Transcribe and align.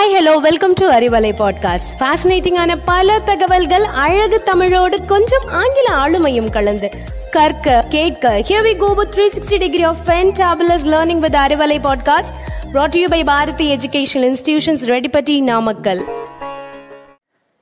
Hi 0.00 0.14
hello 0.16 0.34
welcome 0.40 0.72
to 0.72 0.86
Arivalai 0.88 1.30
podcast 1.38 1.88
ஃபேசினேட்டிங்கான 1.98 2.76
பல 2.84 3.18
தகவல்கள் 3.20 3.84
அழகு 4.02 4.42
தமிழோடு 4.42 4.96
கொஞ்சம் 5.06 5.46
ஆங்கில 5.48 5.88
ஆளுமையும் 5.94 6.48
கலந்து 6.50 6.88
கற்க 7.30 7.84
கேட்க 7.88 8.30
here 8.48 8.64
we 8.66 8.76
go 8.76 8.88
with 8.94 9.16
360 9.16 9.58
degree 9.58 9.82
of 9.82 10.00
fantabulous 10.06 10.86
learning 10.92 11.18
with 11.18 11.34
Arivalai 11.34 11.78
podcast 11.88 12.32
brought 12.72 12.92
to 12.92 13.00
you 13.00 13.08
by 13.08 13.20
Bharathi 13.24 13.66
educational 13.76 14.26
institutions 14.30 14.84
Reddipatti 14.86 15.36
Namakkal 15.42 16.00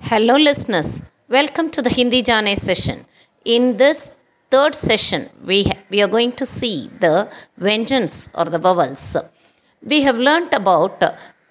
hello 0.01 0.37
listeners 0.43 0.93
welcome 1.29 1.69
to 1.69 1.83
the 1.83 1.89
Hindi 1.89 2.21
Jaane 2.21 2.55
session 2.67 3.03
in 3.43 3.75
this 3.75 4.05
third 4.53 4.77
session 4.89 5.25
we 5.47 5.59
ha- 5.63 5.81
we 5.91 5.99
are 6.05 6.13
going 6.15 6.35
to 6.35 6.47
see 6.59 6.77
the 7.01 7.15
vyanjan 7.61 8.07
or 8.35 8.47
the 8.55 8.63
vowels 8.69 9.05
we 9.83 10.01
have 10.03 10.21
learnt 10.29 10.55
about 10.63 11.03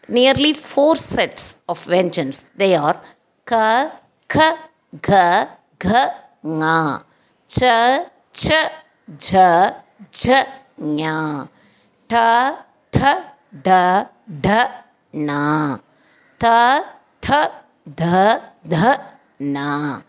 nearly 0.08 0.54
four 0.54 0.96
sets 0.96 1.62
of 1.68 1.86
vyanjan. 1.86 2.30
They 2.56 2.76
are 2.76 3.00
ka, 3.46 3.92
ka, 4.28 4.58
ga, 5.02 5.48
ga, 5.80 6.10
nga, 6.44 7.06
cha, 7.48 8.06
cha, 8.34 8.62
jha, 9.18 9.76
jha, 10.12 10.40
nya, 10.80 11.48
ta, 12.08 12.66
tha, 12.92 13.14
da, 13.52 14.06
da, 14.28 14.68
na, 15.14 15.80
ta, 16.40 16.84
tha, 17.22 17.52
da, 17.86 18.40
dha, 18.68 18.98
na. 19.40 20.02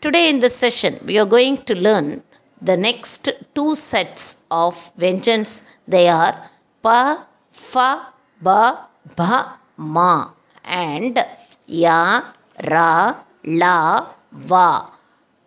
Today 0.00 0.28
in 0.28 0.40
this 0.40 0.56
session, 0.56 0.98
we 1.06 1.18
are 1.18 1.26
going 1.26 1.56
to 1.64 1.74
learn 1.74 2.22
the 2.60 2.76
next 2.76 3.28
two 3.54 3.74
sets 3.74 4.44
of 4.50 4.90
vyanjan. 4.96 5.62
They 5.88 6.08
are 6.08 6.50
pa, 6.82 7.26
fa, 7.52 8.12
ba, 8.40 8.88
bha, 9.16 9.58
ma, 9.76 10.30
and 10.64 11.18
ya, 11.66 12.22
ra, 12.62 13.24
la, 13.44 14.06
va. 14.32 14.90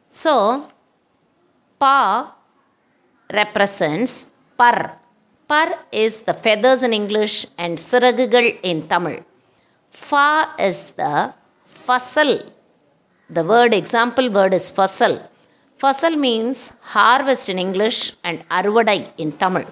So, 0.10 0.70
pa 1.80 2.34
represents 3.30 4.32
par. 4.58 5.00
Par 5.48 5.80
is 5.92 6.24
the 6.24 6.34
feathers 6.34 6.84
in 6.84 6.94
English 6.94 7.46
and 7.58 7.78
siragugal 7.78 8.60
in 8.64 8.88
Tamil. 8.88 9.24
Fa 9.90 10.54
is 10.60 10.92
the 10.92 11.34
fasal. 11.88 12.52
The 13.30 13.44
word 13.44 13.74
example 13.74 14.30
word 14.30 14.54
is 14.54 14.70
fasal. 14.70 15.16
Fasal 15.82 16.18
means 16.18 16.74
harvest 16.82 17.50
in 17.50 17.60
English 17.60 18.14
and 18.24 18.48
arvadai 18.50 19.12
in 19.18 19.32
Tamil. 19.32 19.66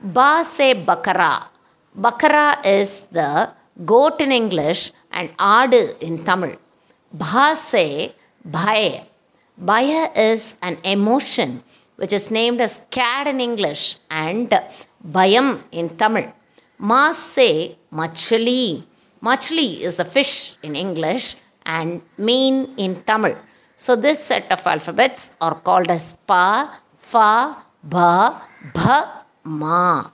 Ba 0.00 0.42
say 0.44 0.74
bakara. 0.74 1.51
Bakara 1.98 2.64
is 2.64 3.02
the 3.08 3.50
goat 3.84 4.20
in 4.20 4.32
English 4.32 4.92
and 5.10 5.30
adu 5.36 6.00
in 6.00 6.24
Tamil. 6.24 6.56
Bha 7.12 7.54
say 7.54 8.14
bhaya. 8.48 9.06
Is 10.16 10.56
an 10.62 10.78
emotion 10.82 11.62
which 11.96 12.12
is 12.12 12.30
named 12.30 12.60
as 12.60 12.84
cad 12.90 13.28
in 13.28 13.40
English 13.40 13.96
and 14.10 14.50
bayam 15.06 15.60
in 15.70 15.90
Tamil. 15.96 16.32
Ma 16.78 17.12
say 17.12 17.76
machali. 17.92 18.82
Machli 19.22 19.80
is 19.80 19.96
the 19.96 20.04
fish 20.04 20.56
in 20.62 20.74
English 20.74 21.36
and 21.64 22.02
mean 22.18 22.74
in 22.76 23.02
Tamil. 23.02 23.36
So 23.76 23.94
this 23.94 24.24
set 24.24 24.50
of 24.50 24.66
alphabets 24.66 25.36
are 25.40 25.54
called 25.54 25.90
as 25.90 26.14
pa, 26.14 26.80
fa, 26.96 27.62
ba, 27.84 28.42
bha, 28.74 29.24
ma. 29.44 30.10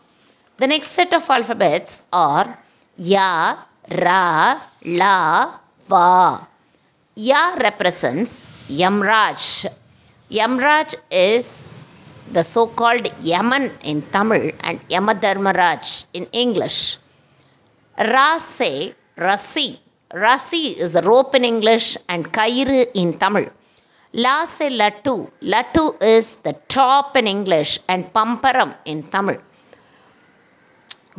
The 0.59 0.67
next 0.67 0.89
set 0.89 1.15
of 1.15 1.23
alphabets 1.31 2.03
are 2.13 2.59
ya, 2.97 3.59
ra, 3.95 4.59
la, 4.83 5.55
va. 5.87 6.49
Ya 7.15 7.55
represents 7.55 8.43
Yamraj. 8.67 9.67
Yamraj 10.29 10.97
is 11.13 11.63
the 12.33 12.43
so 12.43 12.67
called 12.67 13.07
Yaman 13.23 13.71
in 13.85 14.03
Tamil 14.03 14.51
and 14.61 14.81
Yamadharmaraj 14.89 16.07
in 16.13 16.27
English. 16.33 16.99
Ra 17.97 18.39
say 18.39 18.95
Rasi. 19.17 19.79
Rasi 20.13 20.77
is 20.77 20.97
a 20.97 21.03
rope 21.03 21.37
in 21.37 21.45
English 21.45 21.97
and 22.09 22.33
Kairu 22.33 22.85
in 22.95 23.17
Tamil. 23.17 23.47
La 24.13 24.45
say 24.45 24.71
Latu. 24.71 25.31
Latu 25.41 26.03
is 26.03 26.35
the 26.37 26.55
top 26.67 27.17
in 27.17 27.29
English 27.29 27.79
and 27.89 28.13
Pamparam 28.13 28.75
in 28.85 29.05
Tamil. 29.05 29.39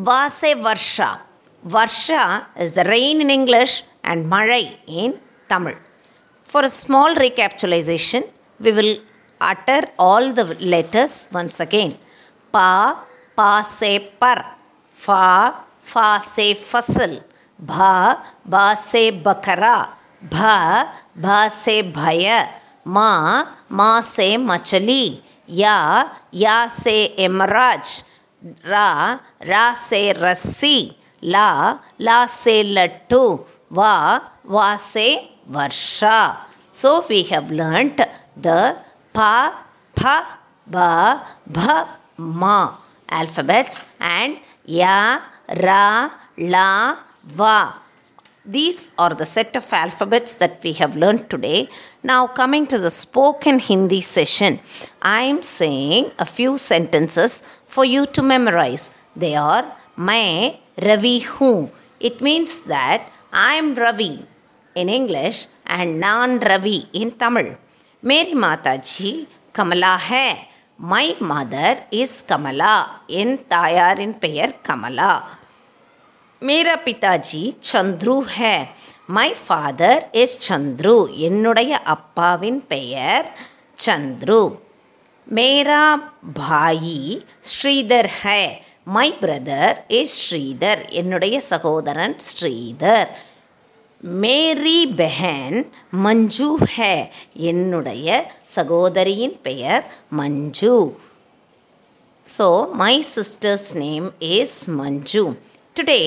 Va 0.05 0.29
say 0.29 0.53
Varsha. 0.55 1.19
Varsha 1.67 2.45
is 2.63 2.71
the 2.71 2.85
rain 2.85 3.19
in 3.19 3.29
English 3.29 3.83
and 4.01 4.25
Malai 4.31 4.65
in 4.87 5.19
Tamil. 5.49 5.75
For 6.43 6.61
a 6.63 6.69
small 6.69 7.13
recapitulation, 7.15 8.23
we 8.61 8.71
will 8.71 8.93
utter 9.41 9.81
all 9.99 10.31
the 10.31 10.45
letters 10.73 11.27
once 11.33 11.59
again. 11.59 11.91
Pa, 12.53 13.05
pa 13.35 13.61
say 13.61 13.99
par. 14.21 14.39
Fa, 14.89 15.65
fa 15.81 16.19
say 16.21 16.53
fasal. 16.53 17.21
Bha, 17.59 18.23
ba 18.45 18.75
say 18.77 19.11
bakara. 19.11 19.89
Bha, 20.21 20.93
ba 21.13 21.49
say 21.49 21.83
bhaya. 21.83 22.47
Ma, 22.85 23.09
ma 23.67 23.99
say 23.99 24.37
machali. 24.37 25.21
Ya, 25.45 26.09
ya 26.31 26.67
say 26.67 27.15
Yamraj. 27.17 28.03
Ra, 28.63 29.19
ra 29.45 29.73
say 29.73 30.13
rassi. 30.13 30.95
La, 31.21 31.79
la 31.99 32.25
say 32.25 32.63
lattu. 32.63 33.45
Va, 33.69 34.21
va 34.45 34.77
say 34.77 35.31
varsha. 35.51 36.37
So 36.71 37.05
we 37.09 37.23
have 37.23 37.51
learnt 37.51 37.99
the 38.37 38.77
pa, 39.13 39.65
pa, 39.95 40.39
ba, 40.65 41.23
bha, 41.45 41.97
ma 42.17 42.77
alphabets 43.09 43.83
and 43.99 44.37
ya, 44.65 45.19
ra, 45.57 46.11
la, 46.37 46.95
va. 47.25 47.88
These 48.45 48.89
are 48.97 49.13
the 49.13 49.25
set 49.25 49.55
of 49.57 49.67
alphabets 49.73 50.33
that 50.33 50.63
we 50.63 50.71
have 50.73 50.95
learned 50.95 51.29
today. 51.29 51.67
Now, 52.03 52.27
coming 52.27 52.65
to 52.67 52.79
the 52.79 52.89
spoken 52.89 53.59
Hindi 53.59 53.99
session, 53.99 54.59
I 55.01 55.23
am 55.23 55.41
saying 55.41 56.11
a 56.17 56.25
few 56.25 56.57
sentences 56.57 57.43
for 57.67 57.83
you 57.83 58.05
to 58.07 58.21
memorize. 58.21 58.91
They 59.15 59.35
are 59.35 59.75
Main 59.97 60.57
Ravi 60.81 61.19
Hu. 61.19 61.69
It 61.99 62.21
means 62.21 62.61
that 62.61 63.11
I 63.33 63.55
am 63.55 63.75
Ravi 63.75 64.25
in 64.73 64.87
English 64.87 65.47
and 65.65 65.99
Nan 65.99 66.39
Ravi 66.39 66.87
in 66.93 67.11
Tamil. 67.11 67.57
Meri 68.01 68.33
Mataji 68.33 69.27
Kamala 69.51 69.97
hai. 69.99 70.47
My 70.77 71.13
mother 71.19 71.83
is 71.91 72.23
Kamala 72.23 73.01
in 73.09 73.39
Tayarin 73.39 74.17
Payar 74.17 74.63
Kamala. 74.63 75.38
மேரா 76.41 76.75
பிதாஜி 76.85 77.43
சந்துரு 77.69 78.15
ஹே 78.33 78.53
my 79.09 79.29
father 79.39 80.03
is 80.13 80.35
Chandru 80.47 80.97
என்னுடைய 81.19 81.71
அப்பாவின் 81.85 82.59
பெயர் 82.67 83.27
சந்துரு 83.79 84.43
மேரா 85.27 85.83
பாயி 86.37 87.01
ஸ்ரீதர் 87.51 88.09
ஹே 88.19 88.41
my 88.87 89.07
brother 89.21 89.75
is 89.91 90.15
Sridhar 90.19 90.83
என்னுடைய 90.91 91.35
சகோதரன் 91.49 92.15
ஸ்ரீதர் 92.27 93.09
மேரி 94.21 94.79
பெஹன் 94.97 95.59
மஞ்சு 95.99 96.49
ஹே 96.67 96.93
என்னுடைய 97.43 98.09
சகோதரியின் 98.55 99.37
பெயர் 99.41 99.83
Manju 100.11 100.75
so 102.27 102.47
my 102.77 102.95
sister's 103.11 103.69
name 103.77 104.09
is 104.31 104.57
Manju 104.75 105.25
Today 105.78 106.00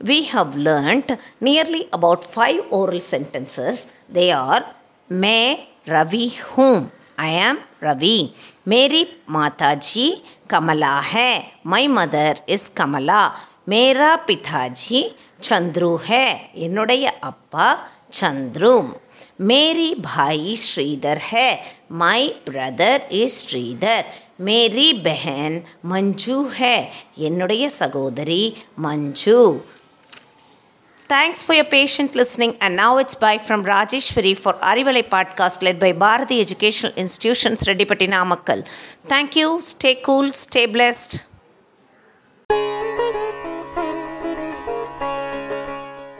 we 0.00 0.18
have 0.32 0.54
learnt 0.56 1.08
nearly 1.40 1.88
about 1.92 2.24
five 2.24 2.60
oral 2.70 3.00
sentences. 3.00 3.86
They 4.16 4.30
are 4.32 4.62
मैं 5.10 5.56
रवि 5.88 6.26
हूँ 6.50 6.74
I 7.18 7.30
am 7.48 7.56
Ravi. 7.84 8.18
मेरी 8.68 9.02
माताजी 9.36 10.06
कमला 10.50 10.98
है 11.12 11.32
My 11.66 11.84
mother 11.96 12.34
is 12.56 12.68
कमला 12.76 13.22
मेरा 13.68 14.14
पिताजी 14.28 15.02
चंद्रू 15.48 15.90
है 16.08 16.26
என்னுடைய 16.66 17.04
அப்பா 17.30 17.66
சந்துரு 18.20 18.74
मेरी 19.50 19.90
भाई 20.06 20.54
श्रीधर 20.68 21.18
है 21.32 21.48
My 22.04 22.22
brother 22.48 22.94
is 23.22 23.34
श्रीधर 23.48 24.02
मेरी 24.48 24.88
बहन 25.06 25.54
मंजू 25.92 26.38
है 26.60 26.76
என்னுடைய 27.28 27.64
சகோதரி 27.80 28.42
மஞ்சு 28.86 29.40
Thanks 31.10 31.42
for 31.42 31.54
your 31.54 31.64
patient 31.64 32.14
listening. 32.14 32.50
And 32.60 32.76
now 32.76 32.98
it's 32.98 33.14
bye 33.14 33.38
from 33.38 33.60
Rajeshwari 33.64 34.32
for 34.36 34.52
Arivalai 34.70 35.02
podcast 35.14 35.62
led 35.62 35.78
by 35.84 35.92
Bharati 35.92 36.36
Educational 36.40 36.92
Institutions, 36.96 37.62
Redipati 37.62 38.08
Namakkal. 38.16 38.60
Thank 39.12 39.34
you. 39.34 39.48
Stay 39.60 39.94
cool. 40.08 40.26
Stay 40.32 40.66
blessed. 40.66 41.12